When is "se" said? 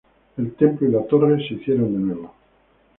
1.47-1.53